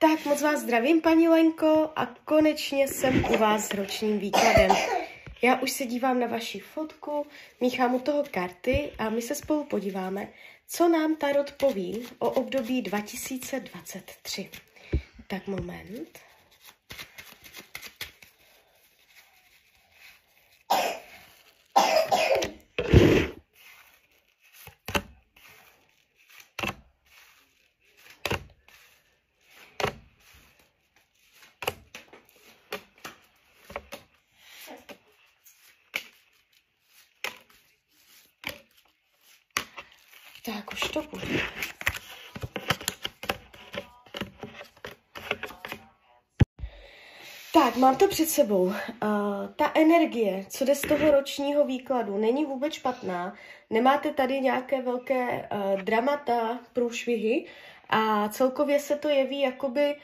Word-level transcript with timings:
Tak 0.00 0.24
moc 0.24 0.42
vás 0.42 0.60
zdravím, 0.60 1.00
paní 1.00 1.28
Lenko, 1.28 1.90
a 1.96 2.06
konečně 2.06 2.88
jsem 2.88 3.24
u 3.24 3.38
vás 3.38 3.68
s 3.68 3.74
ročním 3.74 4.18
výkladem. 4.18 4.70
Já 5.42 5.60
už 5.60 5.70
se 5.70 5.86
dívám 5.86 6.20
na 6.20 6.26
vaši 6.26 6.60
fotku, 6.60 7.26
míchám 7.60 7.94
u 7.94 8.00
toho 8.00 8.24
karty 8.30 8.92
a 8.98 9.10
my 9.10 9.22
se 9.22 9.34
spolu 9.34 9.64
podíváme, 9.64 10.28
co 10.66 10.88
nám 10.88 11.16
Tarot 11.16 11.52
poví 11.52 12.06
o 12.18 12.30
období 12.30 12.82
2023. 12.82 14.50
Tak 15.26 15.46
moment. 15.46 16.27
Tak 40.54 40.72
už 40.72 40.80
to 40.80 41.02
bude. 41.02 41.40
Tak, 47.52 47.76
mám 47.76 47.96
to 47.96 48.08
před 48.08 48.28
sebou. 48.28 48.62
Uh, 48.62 48.72
ta 49.56 49.72
energie, 49.74 50.46
co 50.48 50.64
jde 50.64 50.74
z 50.74 50.80
toho 50.80 51.10
ročního 51.10 51.64
výkladu, 51.64 52.18
není 52.18 52.44
vůbec 52.44 52.72
špatná. 52.72 53.34
Nemáte 53.70 54.12
tady 54.12 54.40
nějaké 54.40 54.82
velké 54.82 55.48
uh, 55.52 55.82
dramata, 55.82 56.58
průšvihy 56.72 57.46
a 57.90 58.28
celkově 58.28 58.80
se 58.80 58.96
to 58.96 59.08
jeví 59.08 59.40
jakoby, 59.40 59.96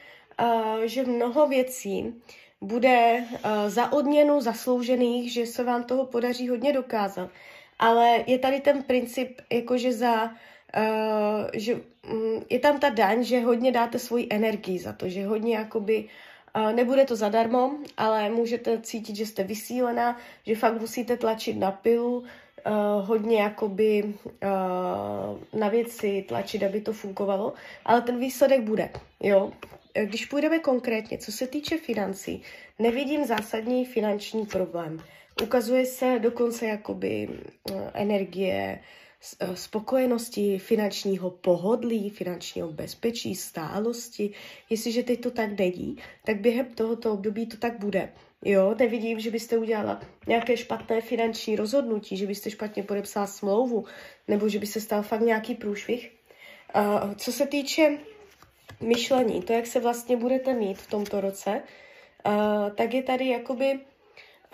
uh, 0.42 0.82
že 0.82 1.04
mnoho 1.04 1.48
věcí 1.48 2.22
bude 2.60 3.24
uh, 3.32 3.50
za 3.68 3.92
odměnu 3.92 4.40
zasloužených, 4.40 5.32
že 5.32 5.46
se 5.46 5.64
vám 5.64 5.84
toho 5.84 6.06
podaří 6.06 6.48
hodně 6.48 6.72
dokázat 6.72 7.30
ale 7.78 8.24
je 8.26 8.38
tady 8.38 8.60
ten 8.60 8.82
princip, 8.82 9.40
jakože 9.52 9.92
za, 9.92 10.24
uh, 10.24 10.30
že 11.54 11.74
um, 11.74 12.44
je 12.50 12.58
tam 12.58 12.80
ta 12.80 12.88
daň, 12.88 13.24
že 13.24 13.40
hodně 13.40 13.72
dáte 13.72 13.98
svoji 13.98 14.26
energii 14.30 14.78
za 14.78 14.92
to, 14.92 15.08
že 15.08 15.26
hodně 15.26 15.56
jakoby, 15.56 16.08
uh, 16.56 16.72
nebude 16.72 17.04
to 17.04 17.16
zadarmo, 17.16 17.74
ale 17.96 18.30
můžete 18.30 18.80
cítit, 18.80 19.16
že 19.16 19.26
jste 19.26 19.44
vysílená, 19.44 20.18
že 20.46 20.56
fakt 20.56 20.80
musíte 20.80 21.16
tlačit 21.16 21.56
na 21.58 21.70
pilu, 21.70 22.18
uh, 22.18 22.24
hodně 23.06 23.42
jakoby 23.42 24.02
uh, 24.04 25.60
na 25.60 25.68
věci 25.68 26.24
tlačit, 26.28 26.62
aby 26.62 26.80
to 26.80 26.92
fungovalo, 26.92 27.52
ale 27.84 28.00
ten 28.00 28.18
výsledek 28.18 28.60
bude, 28.60 28.90
jo. 29.20 29.52
Když 30.04 30.26
půjdeme 30.26 30.58
konkrétně, 30.58 31.18
co 31.18 31.32
se 31.32 31.46
týče 31.46 31.78
financí, 31.78 32.42
nevidím 32.78 33.24
zásadní 33.24 33.84
finanční 33.84 34.46
problém. 34.46 35.00
Ukazuje 35.42 35.86
se 35.86 36.18
dokonce 36.18 36.66
jakoby 36.66 37.28
eh, 37.70 37.90
energie 37.94 38.80
eh, 39.40 39.56
spokojenosti, 39.56 40.58
finančního 40.58 41.30
pohodlí, 41.30 42.10
finančního 42.10 42.72
bezpečí, 42.72 43.34
stálosti. 43.34 44.30
Jestliže 44.70 45.02
teď 45.02 45.20
to 45.20 45.30
tak 45.30 45.58
není, 45.58 45.96
tak 46.24 46.40
během 46.40 46.66
tohoto 46.66 47.12
období 47.12 47.46
to 47.46 47.56
tak 47.56 47.78
bude. 47.78 48.12
Jo, 48.44 48.74
nevidím, 48.78 49.20
že 49.20 49.30
byste 49.30 49.58
udělala 49.58 50.00
nějaké 50.26 50.56
špatné 50.56 51.00
finanční 51.00 51.56
rozhodnutí, 51.56 52.16
že 52.16 52.26
byste 52.26 52.50
špatně 52.50 52.82
podepsala 52.82 53.26
smlouvu, 53.26 53.84
nebo 54.28 54.48
že 54.48 54.58
by 54.58 54.66
se 54.66 54.80
stal 54.80 55.02
fakt 55.02 55.20
nějaký 55.20 55.54
průšvih. 55.54 56.12
Uh, 56.76 57.14
co 57.14 57.32
se 57.32 57.46
týče 57.46 57.98
myšlení, 58.80 59.42
to, 59.42 59.52
jak 59.52 59.66
se 59.66 59.80
vlastně 59.80 60.16
budete 60.16 60.54
mít 60.54 60.78
v 60.78 60.86
tomto 60.86 61.20
roce, 61.20 61.62
uh, 62.26 62.70
tak 62.74 62.94
je 62.94 63.02
tady 63.02 63.28
jakoby 63.28 63.80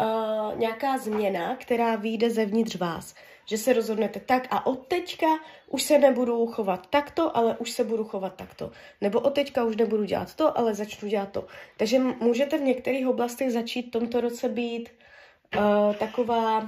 uh, 0.01 0.59
nějaká 0.59 0.99
změna, 0.99 1.57
která 1.57 1.97
vyjde 1.97 2.31
zevnitř 2.31 2.77
vás. 2.77 3.15
Že 3.47 3.59
se 3.59 3.73
rozhodnete 3.73 4.21
tak 4.21 4.47
a 4.51 4.67
od 4.67 4.87
teďka 4.87 5.27
už 5.67 5.83
se 5.83 5.99
nebudu 5.99 6.47
chovat 6.47 6.87
takto, 6.91 7.37
ale 7.37 7.57
už 7.59 7.71
se 7.71 7.85
budu 7.85 8.05
chovat 8.05 8.35
takto. 8.35 8.71
Nebo 9.01 9.21
od 9.21 9.31
teďka 9.35 9.65
už 9.65 9.77
nebudu 9.77 10.05
dělat 10.05 10.35
to, 10.35 10.59
ale 10.59 10.75
začnu 10.75 11.09
dělat 11.09 11.33
to. 11.33 11.47
Takže 11.77 11.99
můžete 11.99 12.59
v 12.59 12.63
některých 12.63 13.09
oblastech 13.09 13.53
začít 13.53 13.87
v 13.87 13.91
tomto 13.91 14.21
roce 14.21 14.49
být 14.49 14.89
uh, 15.57 15.95
taková 15.95 16.59
uh, 16.59 16.67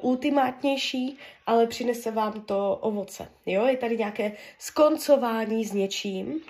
ultimátnější, 0.00 1.18
ale 1.46 1.66
přinese 1.66 2.10
vám 2.10 2.40
to 2.40 2.76
ovoce. 2.76 3.28
Jo? 3.46 3.66
Je 3.66 3.76
tady 3.76 3.98
nějaké 3.98 4.32
skoncování 4.58 5.64
s 5.64 5.72
něčím, 5.72 6.26
uh, 6.26 6.40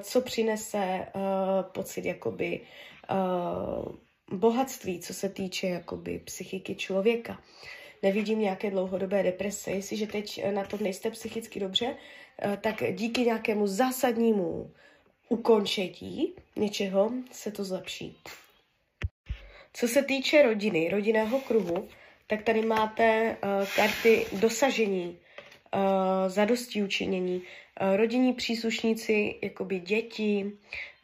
co 0.00 0.20
přinese 0.20 1.06
uh, 1.14 1.22
pocit 1.72 2.04
jakoby 2.04 2.60
uh, 3.10 3.94
bohatství, 4.32 5.00
co 5.00 5.14
se 5.14 5.28
týče 5.28 5.66
jakoby 5.66 6.18
psychiky 6.18 6.74
člověka. 6.74 7.40
Nevidím 8.02 8.38
nějaké 8.38 8.70
dlouhodobé 8.70 9.22
deprese. 9.22 9.70
Jestliže 9.70 10.06
teď 10.06 10.44
na 10.50 10.64
tom 10.64 10.82
nejste 10.82 11.10
psychicky 11.10 11.60
dobře, 11.60 11.96
eh, 12.38 12.58
tak 12.60 12.82
díky 12.92 13.20
nějakému 13.20 13.66
zásadnímu 13.66 14.70
ukončení 15.28 16.34
něčeho 16.56 17.12
se 17.32 17.50
to 17.50 17.64
zlepší. 17.64 18.16
Co 19.72 19.88
se 19.88 20.02
týče 20.02 20.42
rodiny, 20.42 20.88
rodinného 20.88 21.40
kruhu, 21.40 21.88
tak 22.26 22.42
tady 22.42 22.62
máte 22.62 23.36
uh, 23.44 23.66
karty 23.76 24.26
dosažení, 24.32 25.18
uh, 25.74 25.80
zadosti 26.28 26.82
učinění, 26.82 27.42
uh, 27.80 27.96
rodinní 27.96 28.32
příslušníci, 28.32 29.34
jakoby 29.42 29.78
děti, 29.78 30.52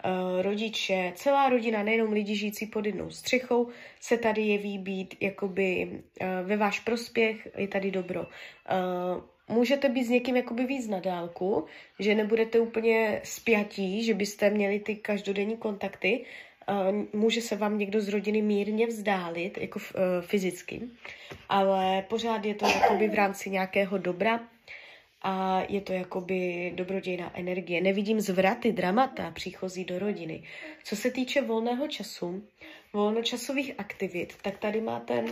uh, 0.04 0.42
rodiče, 0.42 1.12
celá 1.14 1.48
rodina, 1.48 1.82
nejenom 1.82 2.12
lidi 2.12 2.36
žijící 2.36 2.66
pod 2.66 2.86
jednou 2.86 3.10
střechou, 3.10 3.68
se 4.00 4.18
tady 4.18 4.42
jeví 4.42 4.78
být 4.78 5.14
jakoby 5.20 5.88
uh, 5.90 6.26
ve 6.42 6.56
váš 6.56 6.80
prospěch, 6.80 7.48
je 7.56 7.68
tady 7.68 7.90
dobro. 7.90 8.20
Uh, 8.20 9.56
můžete 9.56 9.88
být 9.88 10.04
s 10.04 10.10
někým 10.10 10.36
jakoby 10.36 10.66
víc 10.66 10.88
na 10.88 11.00
dálku, 11.00 11.64
že 11.98 12.14
nebudete 12.14 12.60
úplně 12.60 13.20
spjatí, 13.24 14.04
že 14.04 14.14
byste 14.14 14.50
měli 14.50 14.80
ty 14.80 14.96
každodenní 14.96 15.56
kontakty, 15.56 16.24
může 17.12 17.40
se 17.40 17.56
vám 17.56 17.78
někdo 17.78 18.00
z 18.00 18.08
rodiny 18.08 18.42
mírně 18.42 18.86
vzdálit, 18.86 19.58
jako 19.58 19.78
fyzicky, 20.20 20.80
ale 21.48 22.02
pořád 22.08 22.44
je 22.44 22.54
to 22.54 22.66
jakoby 22.66 23.08
v 23.08 23.14
rámci 23.14 23.50
nějakého 23.50 23.98
dobra, 23.98 24.40
a 25.22 25.62
je 25.68 25.80
to 25.80 25.92
jakoby 25.92 26.72
dobrodějná 26.74 27.38
energie. 27.38 27.80
Nevidím 27.80 28.20
zvraty, 28.20 28.72
dramata 28.72 29.30
příchozí 29.30 29.84
do 29.84 29.98
rodiny. 29.98 30.42
Co 30.84 30.96
se 30.96 31.10
týče 31.10 31.42
volného 31.42 31.88
času, 31.88 32.42
volnočasových 32.92 33.72
aktivit, 33.78 34.34
tak 34.42 34.58
tady 34.58 34.80
máte 34.80 35.22
uh, 35.22 35.28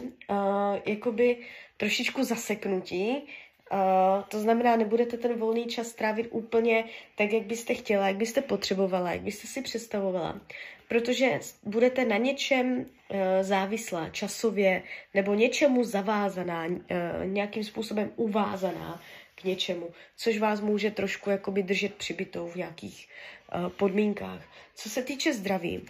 jakoby 0.87 1.37
trošičku 1.76 2.25
zaseknutí, 2.25 3.22
Uh, 3.72 4.25
to 4.28 4.41
znamená, 4.41 4.76
nebudete 4.76 5.16
ten 5.16 5.38
volný 5.38 5.66
čas 5.66 5.93
trávit 5.93 6.28
úplně 6.31 6.84
tak, 7.16 7.32
jak 7.32 7.43
byste 7.43 7.75
chtěla, 7.75 8.09
jak 8.09 8.16
byste 8.16 8.41
potřebovala, 8.41 9.12
jak 9.12 9.20
byste 9.20 9.47
si 9.47 9.62
představovala. 9.62 10.41
Protože 10.88 11.41
budete 11.62 12.05
na 12.05 12.16
něčem 12.16 12.78
uh, 12.78 12.87
závislá 13.41 14.09
časově 14.09 14.82
nebo 15.15 15.34
něčemu 15.34 15.84
zavázaná, 15.84 16.66
uh, 16.66 16.76
nějakým 17.25 17.65
způsobem 17.65 18.10
uvázaná 18.16 19.03
k 19.41 19.44
něčemu, 19.44 19.91
což 20.16 20.38
vás 20.38 20.60
může 20.60 20.91
trošku 20.91 21.31
jakoby 21.31 21.62
držet 21.62 21.94
přibytou 21.94 22.49
v 22.49 22.56
nějakých 22.56 23.09
uh, 23.54 23.69
podmínkách. 23.69 24.43
Co 24.75 24.88
se 24.88 25.03
týče 25.03 25.34
zdraví, 25.34 25.87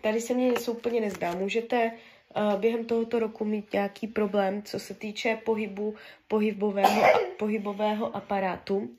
tady 0.00 0.20
se 0.20 0.34
mně 0.34 0.50
něco 0.50 0.72
úplně 0.72 1.00
nezdá. 1.00 1.34
Můžete 1.34 1.92
uh, 2.36 2.60
během 2.60 2.84
tohoto 2.84 3.18
roku 3.18 3.44
mít 3.44 3.72
nějaký 3.72 4.06
problém, 4.06 4.62
co 4.62 4.78
se 4.78 4.94
týče 4.94 5.38
pohybu 5.44 5.94
pohybového, 6.28 7.02
pohybového 7.38 8.16
aparátu, 8.16 8.90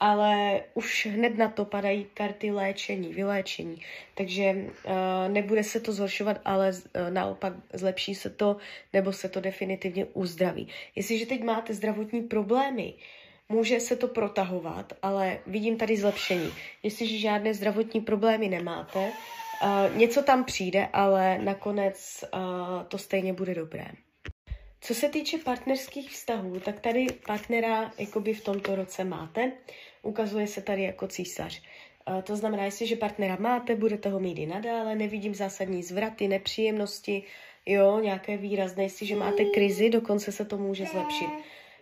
ale 0.00 0.62
už 0.74 1.06
hned 1.06 1.38
na 1.38 1.48
to 1.48 1.64
padají 1.64 2.06
karty 2.14 2.50
léčení, 2.50 3.14
vyléčení. 3.14 3.82
Takže 4.14 4.52
uh, 4.52 4.92
nebude 5.28 5.64
se 5.64 5.80
to 5.80 5.92
zhoršovat, 5.92 6.40
ale 6.44 6.70
uh, 6.70 7.10
naopak 7.10 7.52
zlepší 7.72 8.14
se 8.14 8.30
to, 8.30 8.56
nebo 8.92 9.12
se 9.12 9.28
to 9.28 9.40
definitivně 9.40 10.04
uzdraví. 10.04 10.68
Jestliže 10.96 11.26
teď 11.26 11.42
máte 11.42 11.74
zdravotní 11.74 12.22
problémy, 12.22 12.94
může 13.48 13.80
se 13.80 13.96
to 13.96 14.08
protahovat, 14.08 14.92
ale 15.02 15.38
vidím 15.46 15.76
tady 15.76 15.96
zlepšení. 15.96 16.52
Jestliže 16.82 17.18
žádné 17.18 17.54
zdravotní 17.54 18.00
problémy 18.00 18.48
nemáte, 18.48 18.98
uh, 19.62 19.96
něco 19.96 20.22
tam 20.22 20.44
přijde, 20.44 20.88
ale 20.92 21.38
nakonec 21.38 22.24
to 22.88 22.98
stejně 22.98 23.32
bude 23.32 23.54
dobré. 23.54 23.86
Co 24.80 24.94
se 24.94 25.08
týče 25.08 25.38
partnerských 25.38 26.10
vztahů, 26.10 26.60
tak 26.60 26.80
tady 26.80 27.06
partnera 27.26 27.92
jakoby 27.98 28.34
v 28.34 28.44
tomto 28.44 28.74
roce 28.74 29.04
máte. 29.04 29.52
Ukazuje 30.02 30.46
se 30.46 30.62
tady 30.62 30.82
jako 30.82 31.08
císař. 31.08 31.62
To 32.22 32.36
znamená, 32.36 32.64
jestliže 32.64 32.96
partnera 32.96 33.36
máte, 33.40 33.76
budete 33.76 34.08
ho 34.08 34.20
mít 34.20 34.38
i 34.38 34.46
nadále, 34.46 34.94
nevidím 34.94 35.34
zásadní 35.34 35.82
zvraty, 35.82 36.28
nepříjemnosti, 36.28 37.22
jo, 37.66 37.98
nějaké 37.98 38.36
výrazné, 38.36 38.82
jestliže 38.82 39.16
máte 39.16 39.44
krizi, 39.44 39.90
dokonce 39.90 40.32
se 40.32 40.44
to 40.44 40.58
může 40.58 40.84
zlepšit. 40.86 41.28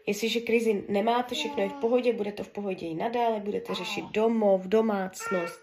Jestliže 0.07 0.41
krizi 0.41 0.85
nemáte, 0.89 1.35
všechno 1.35 1.63
je 1.63 1.69
v 1.69 1.73
pohodě, 1.73 2.13
bude 2.13 2.33
to 2.33 2.45
v 2.45 2.49
pohodě 2.49 2.87
i 2.87 2.95
nadále, 2.95 3.41
budete 3.41 3.75
řešit 3.75 4.05
domov, 4.05 4.63
domácnost, 4.63 5.61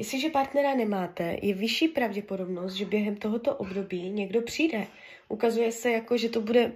Jestliže 0.00 0.30
partnera 0.30 0.74
nemáte, 0.74 1.36
je 1.42 1.54
vyšší 1.54 1.88
pravděpodobnost, 1.88 2.72
že 2.74 2.84
během 2.84 3.16
tohoto 3.16 3.56
období 3.56 4.10
někdo 4.10 4.42
přijde. 4.42 4.86
Ukazuje 5.28 5.72
se 5.72 5.90
jako, 5.90 6.16
že 6.16 6.28
to 6.28 6.40
bude 6.40 6.72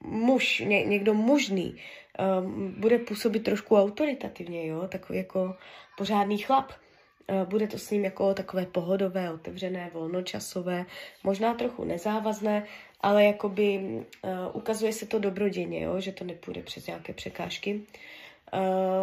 muž, 0.00 0.60
ně, 0.60 0.84
někdo 0.84 1.14
mužný, 1.14 1.76
um, 2.40 2.74
bude 2.78 2.98
působit 2.98 3.44
trošku 3.44 3.76
autoritativně, 3.76 4.66
jo, 4.66 4.88
takový 4.88 5.18
jako 5.18 5.56
pořádný 5.98 6.38
chlap. 6.38 6.72
Uh, 6.72 7.48
bude 7.48 7.66
to 7.66 7.78
s 7.78 7.90
ním 7.90 8.04
jako 8.04 8.34
takové 8.34 8.66
pohodové, 8.66 9.32
otevřené, 9.32 9.90
volnočasové, 9.94 10.86
možná 11.24 11.54
trochu 11.54 11.84
nezávazné, 11.84 12.66
ale 13.00 13.24
jakoby 13.24 13.78
uh, 13.78 14.30
ukazuje 14.52 14.92
se 14.92 15.06
to 15.06 15.18
dobroděně, 15.18 15.80
jo, 15.80 16.00
že 16.00 16.12
to 16.12 16.24
nepůjde 16.24 16.62
přes 16.62 16.86
nějaké 16.86 17.12
překážky. 17.12 17.74
Uh, 17.74 17.82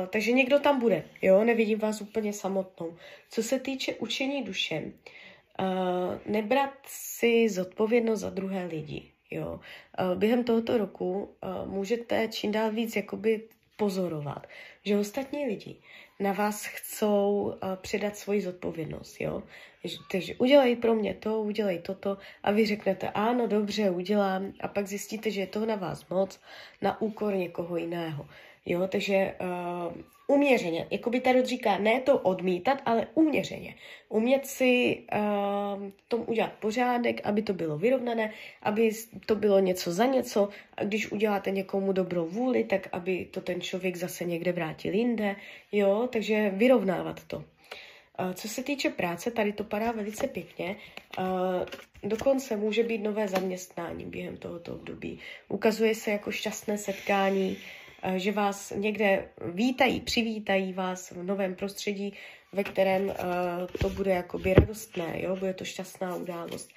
takže 0.10 0.32
někdo 0.32 0.60
tam 0.60 0.80
bude, 0.80 1.04
jo, 1.22 1.44
nevidím 1.44 1.80
vás 1.80 2.02
úplně 2.02 2.34
samotnou. 2.34 2.98
Co 3.30 3.44
se 3.44 3.60
týče 3.60 3.96
učení 3.96 4.44
duše, 4.44 4.84
uh, 4.84 5.66
nebrat 6.26 6.74
si 6.86 7.50
zodpovědnost 7.50 8.20
za 8.20 8.30
druhé 8.30 8.66
lidi, 8.66 9.12
jo. 9.32 9.60
Uh, 10.00 10.18
během 10.18 10.44
tohoto 10.44 10.78
roku 10.78 11.36
uh, 11.44 11.72
můžete 11.72 12.28
čím 12.28 12.52
dál 12.52 12.72
víc 12.72 12.96
jakoby 12.96 13.48
pozorovat, 13.78 14.48
že 14.86 14.98
ostatní 14.98 15.46
lidi 15.46 15.76
na 16.20 16.34
vás 16.34 16.66
chcou 16.66 17.42
uh, 17.42 17.76
předat 17.76 18.18
svoji 18.18 18.42
zodpovědnost, 18.42 19.22
jo. 19.22 19.44
Takže 20.12 20.36
udělej 20.36 20.76
pro 20.76 20.96
mě 20.96 21.14
to, 21.14 21.42
udělej 21.42 21.80
toto 21.80 22.18
a 22.44 22.52
vy 22.52 22.66
řeknete 22.66 23.10
ano, 23.10 23.48
dobře, 23.48 23.90
udělám 23.90 24.54
a 24.60 24.68
pak 24.68 24.88
zjistíte, 24.88 25.32
že 25.32 25.42
je 25.42 25.48
toho 25.48 25.66
na 25.66 25.76
vás 25.76 26.10
moc 26.10 26.40
na 26.82 27.02
úkor 27.02 27.36
někoho 27.36 27.78
jiného. 27.78 28.28
Jo, 28.70 28.88
takže 28.88 29.36
uh, 29.42 29.94
uměřeně. 30.28 30.88
Jakoby 30.92 31.20
tady 31.20 31.46
říká, 31.46 31.78
ne 31.78 32.02
to 32.02 32.20
odmítat, 32.20 32.82
ale 32.86 33.08
uměřeně. 33.14 33.76
Umět 34.10 34.46
si 34.46 34.98
uh, 35.14 35.90
tom 36.08 36.24
udělat 36.28 36.54
pořádek, 36.60 37.22
aby 37.24 37.42
to 37.42 37.54
bylo 37.54 37.78
vyrovnané, 37.78 38.34
aby 38.62 38.92
to 39.26 39.36
bylo 39.36 39.60
něco 39.60 39.92
za 39.92 40.06
něco. 40.06 40.50
A 40.78 40.84
když 40.84 41.12
uděláte 41.12 41.52
někomu 41.52 41.92
dobrou 41.92 42.26
vůli, 42.26 42.64
tak 42.64 42.90
aby 42.92 43.26
to 43.26 43.42
ten 43.42 43.62
člověk 43.62 43.96
zase 43.96 44.26
někde 44.26 44.52
vrátil 44.52 44.94
jinde. 44.94 45.36
Jo, 45.72 46.10
takže 46.12 46.50
vyrovnávat 46.50 47.24
to. 47.24 47.38
Uh, 47.38 48.34
co 48.34 48.48
se 48.48 48.64
týče 48.64 48.90
práce, 48.90 49.32
tady 49.32 49.54
to 49.54 49.64
padá 49.64 49.92
velice 49.92 50.28
pěkně. 50.28 50.76
Uh, 51.20 51.26
dokonce 52.04 52.58
může 52.58 52.84
být 52.84 52.98
nové 52.98 53.28
zaměstnání 53.28 54.06
během 54.06 54.38
tohoto 54.38 54.74
období. 54.74 55.20
Ukazuje 55.48 55.96
se 55.96 56.12
jako 56.12 56.32
šťastné 56.32 56.78
setkání, 56.78 57.58
že 58.16 58.32
vás 58.32 58.74
někde 58.76 59.30
vítají, 59.46 60.02
přivítají 60.02 60.74
vás 60.74 61.12
v 61.12 61.24
novém 61.24 61.56
prostředí, 61.56 62.14
ve 62.54 62.64
kterém 62.64 63.06
uh, 63.06 63.14
to 63.82 63.90
bude 63.90 64.12
jakoby 64.12 64.54
radostné, 64.54 65.22
jo? 65.22 65.36
bude 65.36 65.54
to 65.54 65.66
šťastná 65.66 66.16
událost. 66.16 66.70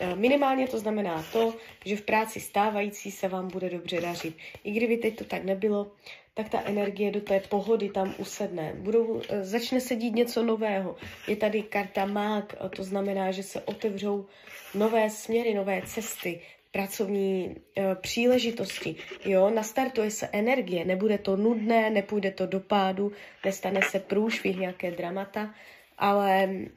Uh, 0.00 0.16
minimálně 0.18 0.68
to 0.68 0.78
znamená 0.78 1.24
to, 1.32 1.54
že 1.84 1.96
v 1.96 2.02
práci 2.02 2.40
stávající 2.40 3.10
se 3.10 3.28
vám 3.28 3.48
bude 3.48 3.70
dobře 3.70 4.00
dařit. 4.00 4.36
I 4.64 4.70
kdyby 4.72 4.96
teď 4.96 5.16
to 5.16 5.24
tak 5.24 5.44
nebylo, 5.44 5.92
tak 6.34 6.48
ta 6.48 6.62
energie 6.64 7.10
do 7.10 7.20
té 7.20 7.40
pohody 7.40 7.88
tam 7.88 8.14
usedne. 8.18 8.72
Budou, 8.76 9.22
začne 9.40 9.80
se 9.80 9.96
dít 9.96 10.14
něco 10.14 10.42
nového. 10.42 10.96
Je 11.28 11.36
tady 11.36 11.62
karta 11.62 12.06
mák, 12.06 12.54
to 12.76 12.84
znamená, 12.84 13.30
že 13.30 13.42
se 13.42 13.60
otevřou 13.60 14.26
nové 14.74 15.10
směry, 15.10 15.54
nové 15.54 15.82
cesty, 15.86 16.40
pracovní 16.72 17.56
e, 17.76 17.94
příležitosti. 17.94 18.96
Jo, 19.24 19.50
nastartuje 19.50 20.10
se 20.10 20.28
energie, 20.32 20.84
nebude 20.84 21.18
to 21.18 21.36
nudné, 21.36 21.90
nepůjde 21.90 22.30
to 22.30 22.46
do 22.46 22.60
pádu, 22.60 23.12
nestane 23.44 23.80
se 23.82 24.00
průšvih, 24.00 24.58
nějaké 24.58 24.90
dramata, 24.90 25.54
ale 25.98 26.44
e, 26.44 26.68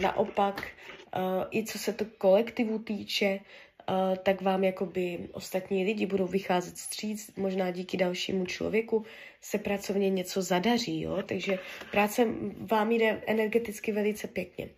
naopak, 0.00 0.62
e, 0.62 1.18
i 1.50 1.64
co 1.64 1.78
se 1.78 1.92
to 1.92 2.04
kolektivu 2.18 2.78
týče, 2.78 3.40
Uh, 3.88 4.16
tak 4.16 4.42
vám 4.42 4.64
jakoby 4.64 5.28
ostatní 5.32 5.84
lidi 5.84 6.06
budou 6.06 6.26
vycházet 6.26 6.78
stříc, 6.78 7.36
možná 7.36 7.70
díky 7.70 7.96
dalšímu 7.96 8.46
člověku 8.46 9.04
se 9.40 9.58
pracovně 9.58 10.10
něco 10.10 10.42
zadaří, 10.42 11.00
jo? 11.00 11.22
takže 11.26 11.58
práce 11.90 12.26
vám 12.58 12.92
jde 12.92 13.22
energeticky 13.26 13.92
velice 13.92 14.28
pěkně. 14.28 14.68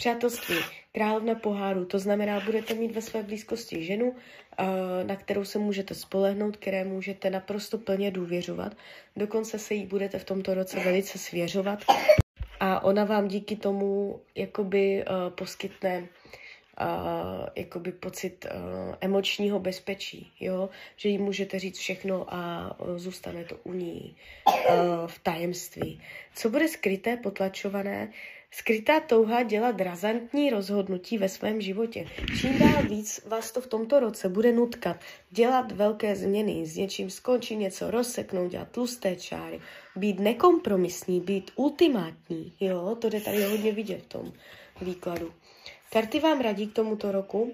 Přátelství, 0.00 0.56
královna 0.92 1.34
poháru, 1.34 1.84
to 1.84 1.98
znamená, 1.98 2.40
budete 2.40 2.74
mít 2.74 2.92
ve 2.92 3.02
své 3.02 3.22
blízkosti 3.22 3.84
ženu, 3.84 4.16
eh, 4.58 5.04
na 5.04 5.16
kterou 5.16 5.44
se 5.44 5.58
můžete 5.58 5.94
spolehnout, 5.94 6.56
které 6.56 6.84
můžete 6.84 7.30
naprosto 7.30 7.78
plně 7.78 8.10
důvěřovat. 8.10 8.72
Dokonce 9.16 9.58
se 9.58 9.74
jí 9.74 9.86
budete 9.86 10.18
v 10.18 10.24
tomto 10.24 10.54
roce 10.54 10.80
velice 10.80 11.18
svěřovat 11.18 11.78
a 12.60 12.84
ona 12.84 13.04
vám 13.04 13.28
díky 13.28 13.56
tomu 13.56 14.20
jakoby 14.34 15.04
uh, 15.04 15.30
poskytne 15.30 16.00
uh, 16.00 17.46
jakoby 17.56 17.92
pocit 17.92 18.46
emočního 19.00 19.60
bezpečí, 19.60 20.32
jo? 20.40 20.68
že 20.96 21.08
jí 21.08 21.18
můžete 21.18 21.58
říct 21.58 21.78
všechno 21.78 22.34
a 22.34 22.76
zůstane 22.96 23.44
to 23.44 23.56
u 23.64 23.72
ní 23.72 24.16
v 25.06 25.18
tajemství. 25.18 26.02
Co 26.34 26.50
bude 26.50 26.68
skryté, 26.68 27.16
potlačované, 27.16 28.12
Skrytá 28.52 29.00
touha 29.00 29.42
dělat 29.42 29.80
razantní 29.80 30.50
rozhodnutí 30.50 31.18
ve 31.18 31.28
svém 31.28 31.60
životě. 31.60 32.06
Čím 32.40 32.58
dál 32.58 32.82
víc 32.82 33.26
vás 33.26 33.52
to 33.52 33.60
v 33.60 33.66
tomto 33.66 34.00
roce 34.00 34.28
bude 34.28 34.52
nutkat 34.52 34.96
dělat 35.30 35.72
velké 35.72 36.16
změny, 36.16 36.66
s 36.66 36.76
něčím 36.76 37.10
skončit, 37.10 37.56
něco 37.56 37.90
rozseknout, 37.90 38.50
dělat 38.50 38.70
tlusté 38.70 39.16
čáry, 39.16 39.60
být 39.96 40.20
nekompromisní, 40.20 41.20
být 41.20 41.50
ultimátní. 41.54 42.52
Jo, 42.60 42.96
to 43.00 43.08
jde 43.08 43.20
tady 43.20 43.44
hodně 43.44 43.72
vidět 43.72 44.02
v 44.02 44.06
tom 44.06 44.32
výkladu. 44.80 45.32
Karty 45.92 46.20
vám 46.20 46.40
radí 46.40 46.66
k 46.66 46.74
tomuto 46.74 47.12
roku, 47.12 47.52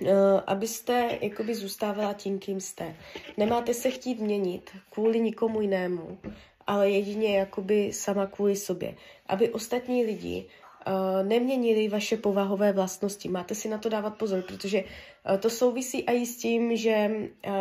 Uh, 0.00 0.08
abyste 0.46 1.18
jakoby 1.20 1.54
zůstávala 1.54 2.12
tím, 2.12 2.38
kým 2.38 2.60
jste. 2.60 2.96
Nemáte 3.36 3.74
se 3.74 3.90
chtít 3.90 4.20
měnit 4.20 4.70
kvůli 4.90 5.20
nikomu 5.20 5.60
jinému 5.60 6.18
ale 6.66 6.90
jedině 6.90 7.38
jakoby 7.38 7.92
sama 7.92 8.26
kvůli 8.26 8.56
sobě. 8.56 8.94
Aby 9.26 9.50
ostatní 9.50 10.04
lidi 10.04 10.46
uh, 10.86 11.28
neměnili 11.28 11.88
vaše 11.88 12.16
povahové 12.16 12.72
vlastnosti. 12.72 13.28
Máte 13.28 13.54
si 13.54 13.68
na 13.68 13.78
to 13.78 13.88
dávat 13.88 14.10
pozor, 14.10 14.42
protože 14.42 14.82
uh, 14.82 15.36
to 15.36 15.50
souvisí 15.50 16.00
i 16.00 16.26
s 16.26 16.36
tím, 16.36 16.76
že 16.76 17.10
uh, 17.46 17.52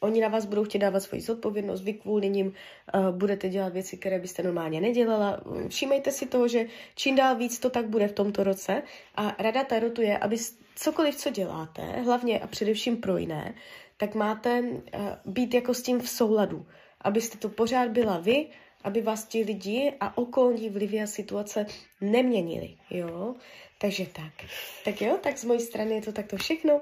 oni 0.00 0.20
na 0.20 0.28
vás 0.28 0.44
budou 0.44 0.64
chtět 0.64 0.78
dávat 0.78 1.00
svoji 1.00 1.22
zodpovědnost, 1.22 1.82
vy 1.82 1.92
kvůli 1.92 2.28
ním 2.28 2.46
uh, 2.46 3.10
budete 3.10 3.48
dělat 3.48 3.72
věci, 3.72 3.96
které 3.96 4.18
byste 4.18 4.42
normálně 4.42 4.80
nedělala. 4.80 5.40
Všímejte 5.68 6.10
si 6.10 6.26
toho, 6.26 6.48
že 6.48 6.66
čím 6.94 7.16
dál 7.16 7.36
víc 7.36 7.58
to 7.58 7.70
tak 7.70 7.88
bude 7.88 8.08
v 8.08 8.12
tomto 8.12 8.44
roce 8.44 8.82
a 9.14 9.36
rada 9.38 9.64
Tarotu 9.64 10.02
je, 10.02 10.18
aby 10.18 10.36
cokoliv, 10.76 11.16
co 11.16 11.30
děláte, 11.30 11.82
hlavně 11.82 12.40
a 12.40 12.46
především 12.46 12.96
pro 12.96 13.16
jiné, 13.16 13.54
tak 13.96 14.14
máte 14.14 14.60
uh, 14.60 14.78
být 15.24 15.54
jako 15.54 15.74
s 15.74 15.82
tím 15.82 16.00
v 16.00 16.08
souladu 16.08 16.66
abyste 17.04 17.38
to 17.38 17.48
pořád 17.48 17.88
byla 17.88 18.18
vy, 18.18 18.46
aby 18.84 19.00
vás 19.00 19.24
ti 19.24 19.42
lidi 19.42 19.92
a 20.00 20.18
okolní 20.18 20.70
vlivy 20.70 21.02
a 21.02 21.06
situace 21.06 21.66
neměnili, 22.00 22.76
jo? 22.90 23.34
Takže 23.78 24.06
tak. 24.06 24.32
Tak 24.84 25.02
jo, 25.02 25.18
tak 25.22 25.38
z 25.38 25.44
mojí 25.44 25.60
strany 25.60 25.94
je 25.94 26.02
to 26.02 26.12
takto 26.12 26.36
všechno. 26.36 26.80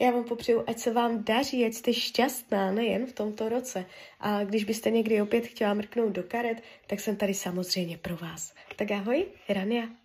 Já 0.00 0.10
vám 0.10 0.24
popřeju, 0.24 0.64
ať 0.66 0.78
se 0.78 0.92
vám 0.92 1.24
daří, 1.24 1.64
ať 1.64 1.72
jste 1.72 1.94
šťastná 1.94 2.72
nejen 2.72 3.06
v 3.06 3.12
tomto 3.12 3.48
roce. 3.48 3.86
A 4.20 4.44
když 4.44 4.64
byste 4.64 4.90
někdy 4.90 5.22
opět 5.22 5.46
chtěla 5.46 5.74
mrknout 5.74 6.12
do 6.12 6.22
karet, 6.22 6.62
tak 6.86 7.00
jsem 7.00 7.16
tady 7.16 7.34
samozřejmě 7.34 7.98
pro 7.98 8.16
vás. 8.16 8.54
Tak 8.76 8.90
ahoj, 8.90 9.26
Rania. 9.48 9.99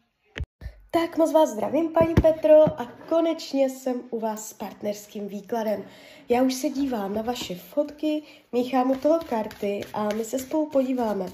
Tak 1.01 1.17
moc 1.17 1.31
vás 1.31 1.49
zdravím, 1.49 1.89
paní 1.89 2.13
Petro, 2.13 2.81
a 2.81 2.85
konečně 3.09 3.69
jsem 3.69 4.01
u 4.09 4.19
vás 4.19 4.49
s 4.49 4.53
partnerským 4.53 5.27
výkladem. 5.27 5.83
Já 6.29 6.43
už 6.43 6.53
se 6.53 6.69
dívám 6.69 7.13
na 7.13 7.21
vaše 7.21 7.55
fotky, 7.55 8.23
míchám 8.51 8.91
u 8.91 8.95
toho 8.95 9.19
karty 9.29 9.81
a 9.93 10.09
my 10.13 10.25
se 10.25 10.39
spolu 10.39 10.69
podíváme, 10.69 11.25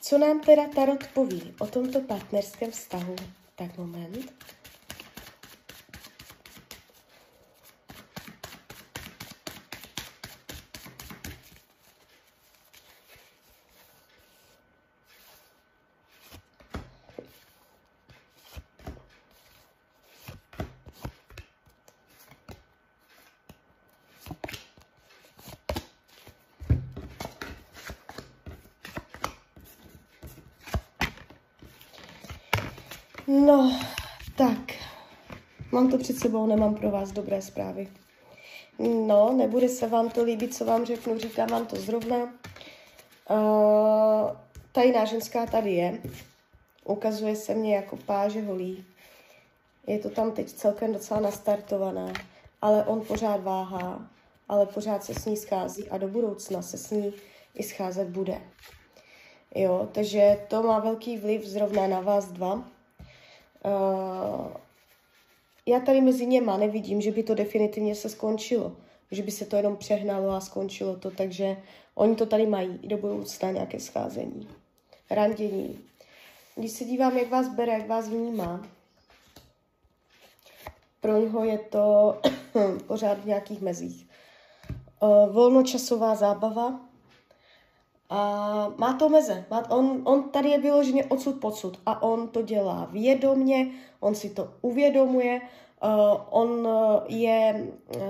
co 0.00 0.18
nám 0.18 0.40
teda 0.40 0.68
Tarot 0.74 1.06
poví 1.14 1.54
o 1.60 1.66
tomto 1.66 2.00
partnerském 2.00 2.70
vztahu. 2.70 3.16
Tak 3.56 3.78
moment. 3.78 4.32
No, 33.40 33.80
tak. 34.36 34.58
Mám 35.72 35.90
to 35.90 35.98
před 35.98 36.16
sebou, 36.16 36.46
nemám 36.46 36.74
pro 36.74 36.90
vás 36.90 37.12
dobré 37.12 37.42
zprávy. 37.42 37.88
No, 38.78 39.32
nebude 39.32 39.68
se 39.68 39.88
vám 39.88 40.10
to 40.10 40.24
líbit, 40.24 40.54
co 40.54 40.64
vám 40.64 40.84
řeknu, 40.84 41.18
říkám 41.18 41.48
vám 41.48 41.66
to 41.66 41.76
zrovna. 41.76 42.16
Uh, 43.30 44.30
tajná 44.72 45.04
ženská 45.04 45.46
tady 45.46 45.72
je. 45.72 45.98
Ukazuje 46.84 47.36
se 47.36 47.54
mně 47.54 47.74
jako 47.74 47.96
páže 47.96 48.42
holí. 48.42 48.84
Je 49.86 49.98
to 49.98 50.10
tam 50.10 50.32
teď 50.32 50.52
celkem 50.52 50.92
docela 50.92 51.20
nastartované, 51.20 52.12
ale 52.62 52.84
on 52.84 53.00
pořád 53.00 53.42
váhá, 53.42 54.10
ale 54.48 54.66
pořád 54.66 55.04
se 55.04 55.14
s 55.14 55.24
ní 55.24 55.36
schází 55.36 55.90
a 55.90 55.98
do 55.98 56.08
budoucna 56.08 56.62
se 56.62 56.78
s 56.78 56.90
ní 56.90 57.12
i 57.54 57.62
scházet 57.62 58.08
bude. 58.08 58.40
Jo, 59.54 59.88
takže 59.92 60.38
to 60.48 60.62
má 60.62 60.78
velký 60.78 61.16
vliv 61.16 61.44
zrovna 61.44 61.86
na 61.86 62.00
vás 62.00 62.26
dva. 62.26 62.81
Uh, 63.64 64.46
já 65.66 65.80
tady 65.80 66.00
mezi 66.00 66.26
něma 66.26 66.56
nevidím, 66.56 67.00
že 67.00 67.10
by 67.10 67.22
to 67.22 67.34
definitivně 67.34 67.94
se 67.94 68.08
skončilo, 68.08 68.76
že 69.10 69.22
by 69.22 69.30
se 69.30 69.46
to 69.46 69.56
jenom 69.56 69.76
přehnalo 69.76 70.30
a 70.30 70.40
skončilo 70.40 70.96
to, 70.96 71.10
takže 71.10 71.56
oni 71.94 72.16
to 72.16 72.26
tady 72.26 72.46
mají 72.46 72.78
i 72.82 72.88
do 72.88 72.96
budoucna 72.96 73.50
nějaké 73.50 73.80
scházení, 73.80 74.48
randění. 75.10 75.80
Když 76.56 76.72
se 76.72 76.84
dívám, 76.84 77.18
jak 77.18 77.30
vás 77.30 77.48
bere, 77.48 77.72
jak 77.72 77.88
vás 77.88 78.08
vnímá, 78.08 78.66
pro 81.00 81.16
něho 81.16 81.44
je 81.44 81.58
to 81.58 82.18
pořád 82.86 83.18
v 83.18 83.26
nějakých 83.26 83.60
mezích. 83.60 84.06
Uh, 85.00 85.32
volnočasová 85.32 86.14
zábava, 86.14 86.80
a 88.12 88.72
má 88.76 88.92
to 88.92 89.08
meze. 89.08 89.44
Má, 89.50 89.70
on, 89.70 90.02
on 90.04 90.30
tady 90.30 90.48
je 90.48 90.60
vyloženě 90.60 91.04
odsud 91.04 91.40
pocud 91.40 91.80
a 91.86 92.02
on 92.02 92.28
to 92.28 92.42
dělá 92.42 92.88
vědomně, 92.92 93.66
on 94.00 94.14
si 94.14 94.30
to 94.30 94.52
uvědomuje, 94.60 95.40
uh, 95.40 96.20
on 96.30 96.68
je, 97.08 97.66
uh, 97.96 98.02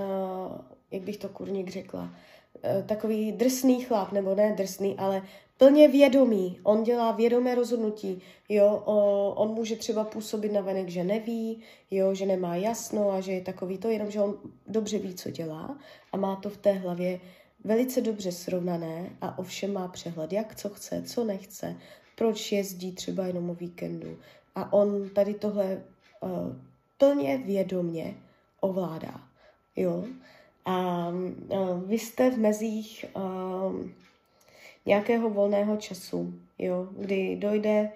jak 0.91 1.01
bych 1.01 1.17
to 1.17 1.29
kurník 1.29 1.69
řekla, 1.69 2.01
uh, 2.01 2.85
takový 2.85 3.31
drsný 3.31 3.81
chlap, 3.81 4.11
nebo 4.11 4.35
ne 4.35 4.53
drsný, 4.57 4.95
ale 4.97 5.21
plně 5.57 5.87
vědomý. 5.87 6.59
On 6.63 6.83
dělá 6.83 7.11
vědomé 7.11 7.55
rozhodnutí. 7.55 8.21
Jo, 8.49 8.83
uh, 8.85 9.41
on 9.41 9.49
může 9.49 9.75
třeba 9.75 10.03
působit 10.03 10.51
na 10.51 10.61
venek, 10.61 10.89
že 10.89 11.03
neví, 11.03 11.61
jo, 11.91 12.13
že 12.13 12.25
nemá 12.25 12.55
jasno 12.55 13.11
a 13.11 13.21
že 13.21 13.31
je 13.31 13.41
takový 13.41 13.77
to, 13.77 13.87
jenom 13.89 14.11
že 14.11 14.21
on 14.21 14.37
dobře 14.67 14.97
ví, 14.97 15.15
co 15.15 15.31
dělá 15.31 15.77
a 16.11 16.17
má 16.17 16.35
to 16.35 16.49
v 16.49 16.57
té 16.57 16.71
hlavě 16.71 17.19
velice 17.63 18.01
dobře 18.01 18.31
srovnané 18.31 19.09
a 19.21 19.37
ovšem 19.37 19.73
má 19.73 19.87
přehled, 19.87 20.33
jak 20.33 20.55
co 20.55 20.69
chce, 20.69 21.01
co 21.01 21.23
nechce, 21.23 21.75
proč 22.15 22.51
jezdí 22.51 22.91
třeba 22.91 23.25
jenom 23.25 23.49
o 23.49 23.53
víkendu. 23.53 24.17
A 24.55 24.73
on 24.73 25.09
tady 25.09 25.33
tohle 25.33 25.83
uh, 26.21 26.29
plně 26.97 27.37
vědomně 27.37 28.13
ovládá. 28.59 29.21
Jo? 29.75 30.05
A 30.65 31.07
uh, 31.09 31.83
vy 31.83 31.99
jste 31.99 32.31
v 32.31 32.37
mezích 32.37 33.05
uh, 33.15 33.85
nějakého 34.85 35.29
volného 35.29 35.77
času, 35.77 36.33
jo? 36.59 36.87
kdy 36.97 37.35
dojde 37.35 37.89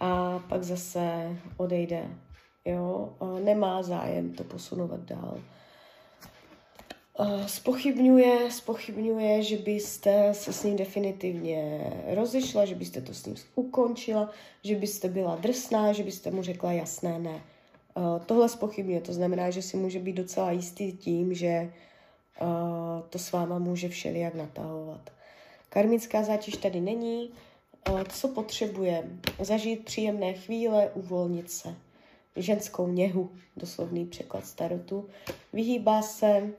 a 0.00 0.38
pak 0.38 0.62
zase 0.62 1.36
odejde. 1.56 2.08
Jo? 2.64 3.14
Uh, 3.18 3.40
nemá 3.40 3.82
zájem 3.82 4.32
to 4.32 4.44
posunovat 4.44 5.00
dál. 5.00 5.40
Uh, 7.18 7.46
spochybňuje, 7.46 8.50
spochybňuje, 8.50 9.42
že 9.42 9.56
byste 9.56 10.34
se 10.34 10.52
s 10.52 10.64
ním 10.64 10.76
definitivně 10.76 11.92
rozešla, 12.06 12.64
že 12.64 12.74
byste 12.74 13.00
to 13.00 13.14
s 13.14 13.26
ním 13.26 13.36
ukončila, 13.54 14.30
že 14.62 14.74
byste 14.76 15.08
byla 15.08 15.36
drsná, 15.36 15.92
že 15.92 16.02
byste 16.02 16.30
mu 16.30 16.42
řekla 16.42 16.72
jasné 16.72 17.18
ne. 17.18 17.42
Uh, 17.94 18.18
tohle 18.26 18.48
spochybňuje, 18.48 19.00
to 19.00 19.12
znamená, 19.12 19.50
že 19.50 19.62
si 19.62 19.76
může 19.76 19.98
být 19.98 20.12
docela 20.12 20.50
jistý 20.50 20.92
tím, 20.92 21.34
že 21.34 21.72
uh, 22.42 22.48
to 23.10 23.18
s 23.18 23.32
váma 23.32 23.58
může 23.58 23.88
všelijak 23.88 24.34
natahovat. 24.34 25.10
Karmická 25.68 26.22
zátěž 26.22 26.56
tady 26.56 26.80
není. 26.80 27.30
Co 28.08 28.28
potřebuje? 28.28 29.10
Zažít 29.40 29.84
příjemné 29.84 30.32
chvíle, 30.32 30.90
uvolnit 30.94 31.50
se. 31.50 31.74
Ženskou 32.36 32.88
něhu, 32.88 33.30
doslovný 33.56 34.06
překlad 34.06 34.46
starotu. 34.46 35.08
Vyhýbá 35.52 36.02
se 36.02 36.52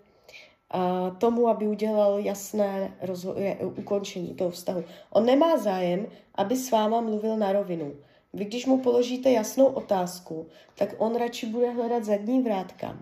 tomu, 1.17 1.47
aby 1.47 1.67
udělal 1.67 2.19
jasné 2.19 2.97
rozho- 3.01 3.35
ukončení 3.79 4.33
toho 4.33 4.49
vztahu. 4.49 4.83
On 5.09 5.25
nemá 5.25 5.57
zájem, 5.57 6.07
aby 6.35 6.55
s 6.55 6.71
váma 6.71 7.01
mluvil 7.01 7.37
na 7.37 7.51
rovinu. 7.51 7.93
Vy, 8.33 8.45
když 8.45 8.65
mu 8.65 8.77
položíte 8.77 9.31
jasnou 9.31 9.65
otázku, 9.65 10.47
tak 10.75 10.95
on 10.97 11.15
radši 11.15 11.45
bude 11.45 11.71
hledat 11.71 12.03
zadní 12.03 12.41
vrátka. 12.41 12.97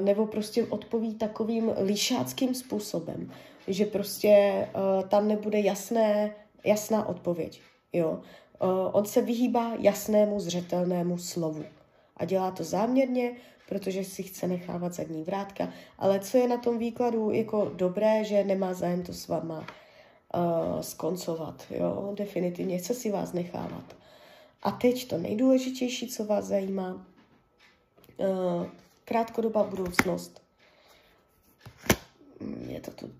Nebo 0.00 0.26
prostě 0.26 0.64
odpoví 0.64 1.14
takovým 1.14 1.72
líšáckým 1.84 2.54
způsobem, 2.54 3.32
že 3.68 3.86
prostě 3.86 4.68
uh, 4.74 5.08
tam 5.08 5.28
nebude 5.28 5.60
jasné, 5.60 6.34
jasná 6.64 7.08
odpověď. 7.08 7.60
Jo? 7.92 8.10
Uh, 8.10 8.68
on 8.92 9.04
se 9.04 9.22
vyhýbá 9.22 9.72
jasnému, 9.78 10.40
zřetelnému 10.40 11.18
slovu. 11.18 11.64
A 12.16 12.24
dělá 12.24 12.50
to 12.50 12.64
záměrně, 12.64 13.32
protože 13.72 14.04
si 14.04 14.22
chce 14.22 14.48
nechávat 14.48 14.94
zadní 14.94 15.22
vrátka. 15.22 15.72
Ale 15.98 16.20
co 16.20 16.38
je 16.38 16.48
na 16.48 16.56
tom 16.56 16.78
výkladu 16.78 17.30
jako 17.30 17.72
dobré, 17.74 18.24
že 18.24 18.44
nemá 18.44 18.74
zájem 18.74 19.02
to 19.02 19.12
s 19.12 19.28
váma 19.28 19.58
uh, 19.58 20.80
skoncovat, 20.80 21.64
jo, 21.70 22.12
definitivně 22.16 22.78
chce 22.78 22.94
si 22.94 23.10
vás 23.10 23.32
nechávat. 23.32 23.96
A 24.62 24.70
teď 24.70 25.08
to 25.08 25.18
nejdůležitější, 25.18 26.08
co 26.08 26.24
vás 26.24 26.44
zajímá, 26.44 27.06
uh, 28.16 28.66
krátkodobá 29.04 29.64
budoucnost. 29.64 30.42
Mm, 32.40 32.70
je 32.70 32.80
to 32.80 32.90
tu 32.90 33.10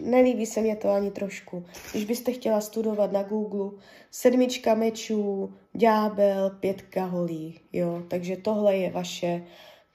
nelíbí 0.00 0.46
se 0.46 0.60
mě 0.60 0.76
to 0.76 0.90
ani 0.90 1.10
trošku. 1.10 1.64
Když 1.92 2.04
byste 2.04 2.32
chtěla 2.32 2.60
studovat 2.60 3.12
na 3.12 3.22
Google, 3.22 3.70
sedmička 4.10 4.74
mečů, 4.74 5.54
ďábel, 5.72 6.50
pětka 6.50 7.04
holí, 7.04 7.60
jo, 7.72 8.02
takže 8.08 8.36
tohle 8.36 8.76
je 8.76 8.90
vaše 8.90 9.42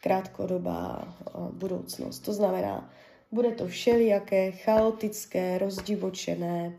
krátkodobá 0.02 1.18
budoucnost. 1.52 2.20
To 2.20 2.34
znamená, 2.34 2.90
bude 3.32 3.52
to 3.52 3.68
všelijaké, 3.68 4.52
chaotické, 4.52 5.58
rozdivočené, 5.58 6.74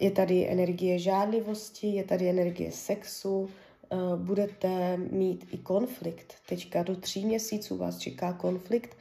je 0.00 0.10
tady 0.10 0.48
energie 0.48 0.98
žádlivosti, 0.98 1.86
je 1.86 2.04
tady 2.04 2.28
energie 2.28 2.72
sexu, 2.72 3.50
budete 4.16 4.96
mít 4.96 5.46
i 5.50 5.58
konflikt. 5.58 6.34
Teďka 6.48 6.82
do 6.82 6.96
tří 6.96 7.26
měsíců 7.26 7.76
vás 7.76 7.98
čeká 7.98 8.32
konflikt. 8.32 8.96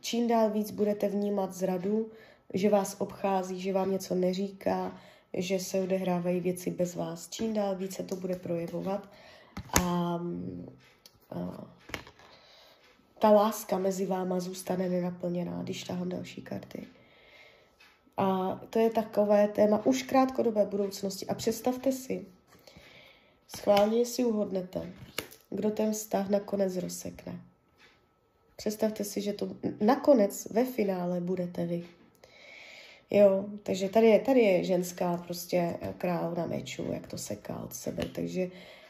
Čím 0.00 0.28
dál 0.28 0.50
víc 0.50 0.70
budete 0.70 1.08
vnímat 1.08 1.54
zradu, 1.54 2.10
že 2.54 2.68
vás 2.68 2.96
obchází, 2.98 3.60
že 3.60 3.72
vám 3.72 3.92
něco 3.92 4.14
neříká, 4.14 4.98
že 5.34 5.58
se 5.58 5.80
odehrávají 5.80 6.40
věci 6.40 6.70
bez 6.70 6.94
vás. 6.94 7.28
Čím 7.28 7.54
dál 7.54 7.76
víc 7.76 7.94
se 7.94 8.02
to 8.02 8.16
bude 8.16 8.36
projevovat. 8.36 9.08
A 9.82 10.20
ta 13.18 13.30
láska 13.30 13.78
mezi 13.78 14.06
váma 14.06 14.40
zůstane 14.40 14.88
nenaplněná, 14.88 15.62
když 15.62 15.84
tahám 15.84 16.08
další 16.08 16.42
karty. 16.42 16.86
A 18.16 18.60
to 18.70 18.78
je 18.78 18.90
takové 18.90 19.48
téma 19.48 19.86
už 19.86 20.02
krátkodobé 20.02 20.66
budoucnosti. 20.66 21.26
A 21.26 21.34
představte 21.34 21.92
si, 21.92 22.26
schválně 23.56 24.06
si 24.06 24.24
uhodnete, 24.24 24.92
kdo 25.50 25.70
ten 25.70 25.92
vztah 25.92 26.28
nakonec 26.28 26.76
rozsekne. 26.76 27.40
Představte 28.56 29.04
si, 29.04 29.20
že 29.20 29.32
to 29.32 29.48
nakonec 29.80 30.46
ve 30.50 30.64
finále 30.64 31.20
budete 31.20 31.66
vy. 31.66 31.84
Jo, 33.10 33.44
takže 33.62 33.88
tady 33.88 34.06
je, 34.06 34.20
tady 34.20 34.40
je 34.40 34.64
ženská 34.64 35.16
prostě 35.16 35.78
královna 35.98 36.46
mečů, 36.46 36.92
jak 36.92 37.06
to 37.06 37.18
seká 37.18 37.60
od 37.64 37.74
sebe, 37.74 38.04
takže 38.04 38.42
Uh, 38.44 38.81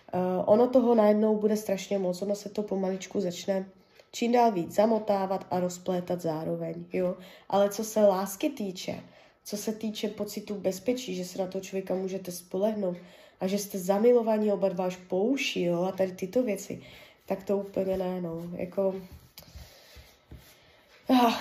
ono 0.44 0.68
toho 0.68 0.94
najednou 0.94 1.36
bude 1.36 1.56
strašně 1.56 1.98
moc, 1.98 2.22
ono 2.22 2.34
se 2.34 2.48
to 2.48 2.62
pomaličku 2.62 3.20
začne 3.20 3.66
čím 4.12 4.32
dál 4.32 4.52
víc 4.52 4.74
zamotávat 4.74 5.46
a 5.50 5.60
rozplétat 5.60 6.20
zároveň, 6.20 6.84
jo. 6.92 7.16
Ale 7.48 7.70
co 7.70 7.84
se 7.84 8.00
lásky 8.00 8.50
týče, 8.50 9.00
co 9.44 9.56
se 9.56 9.72
týče 9.72 10.08
pocitu 10.08 10.54
bezpečí, 10.54 11.14
že 11.14 11.24
se 11.24 11.38
na 11.38 11.46
to 11.46 11.60
člověka 11.60 11.94
můžete 11.94 12.32
spolehnout 12.32 12.96
a 13.40 13.46
že 13.46 13.58
jste 13.58 13.78
zamilovaní 13.78 14.52
oba 14.52 14.68
dva 14.68 14.86
až 14.86 14.96
po 14.96 15.24
uši, 15.24 15.62
jo, 15.62 15.82
a 15.82 15.92
tady 15.92 16.12
tyto 16.12 16.42
věci, 16.42 16.82
tak 17.26 17.44
to 17.44 17.58
úplně 17.58 17.98
ne, 17.98 18.20
no, 18.20 18.42
jako... 18.56 18.94
Ah. 21.08 21.34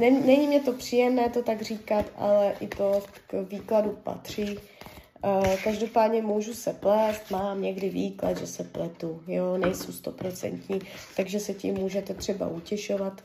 Není 0.00 0.46
mě 0.46 0.60
to 0.60 0.72
příjemné 0.72 1.28
to 1.30 1.42
tak 1.42 1.62
říkat, 1.62 2.06
ale 2.16 2.54
i 2.60 2.66
to 2.66 3.02
k 3.26 3.42
výkladu 3.50 3.98
patří. 4.02 4.58
Uh, 5.26 5.56
každopádně 5.64 6.22
můžu 6.22 6.54
se 6.54 6.72
plést, 6.72 7.30
mám 7.30 7.62
někdy 7.62 7.88
výklad, 7.88 8.38
že 8.38 8.46
se 8.46 8.64
pletu, 8.64 9.22
jo, 9.26 9.56
nejsou 9.56 9.92
stoprocentní, 9.92 10.80
takže 11.16 11.40
se 11.40 11.54
tím 11.54 11.74
můžete 11.74 12.14
třeba 12.14 12.48
utěšovat. 12.48 13.24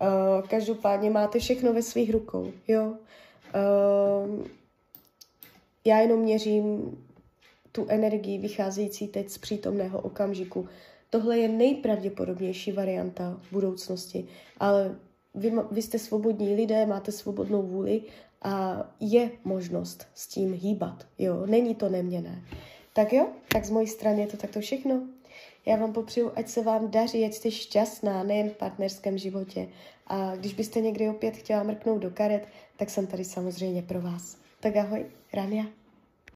Uh, 0.00 0.48
každopádně 0.48 1.10
máte 1.10 1.38
všechno 1.38 1.72
ve 1.72 1.82
svých 1.82 2.10
rukou, 2.10 2.52
jo. 2.68 2.94
Uh, 3.54 4.46
já 5.84 5.98
jenom 5.98 6.20
měřím 6.20 6.96
tu 7.72 7.86
energii 7.88 8.38
vycházející 8.38 9.08
teď 9.08 9.28
z 9.28 9.38
přítomného 9.38 10.00
okamžiku. 10.00 10.68
Tohle 11.10 11.38
je 11.38 11.48
nejpravděpodobnější 11.48 12.72
varianta 12.72 13.40
budoucnosti, 13.52 14.26
ale 14.60 14.96
vy, 15.34 15.52
vy 15.70 15.82
jste 15.82 15.98
svobodní 15.98 16.54
lidé, 16.54 16.86
máte 16.86 17.12
svobodnou 17.12 17.62
vůli 17.62 18.02
a 18.44 18.84
je 19.00 19.30
možnost 19.44 20.06
s 20.14 20.28
tím 20.28 20.52
hýbat, 20.52 21.06
jo, 21.18 21.46
není 21.46 21.74
to 21.74 21.88
neměné. 21.88 22.42
Tak 22.92 23.12
jo, 23.12 23.28
tak 23.48 23.64
z 23.64 23.70
mojí 23.70 23.86
strany 23.86 24.20
je 24.20 24.26
to 24.26 24.36
takto 24.36 24.60
všechno. 24.60 25.02
Já 25.66 25.76
vám 25.76 25.92
popřeju, 25.92 26.32
ať 26.36 26.48
se 26.48 26.62
vám 26.62 26.90
daří, 26.90 27.24
ať 27.24 27.32
jste 27.32 27.50
šťastná, 27.50 28.22
nejen 28.22 28.50
v 28.50 28.56
partnerském 28.56 29.18
životě. 29.18 29.68
A 30.06 30.36
když 30.36 30.54
byste 30.54 30.80
někdy 30.80 31.08
opět 31.08 31.36
chtěla 31.36 31.62
mrknout 31.62 32.02
do 32.02 32.10
karet, 32.10 32.48
tak 32.76 32.90
jsem 32.90 33.06
tady 33.06 33.24
samozřejmě 33.24 33.82
pro 33.82 34.00
vás. 34.00 34.36
Tak 34.60 34.76
ahoj, 34.76 35.06
Rania. 35.32 35.64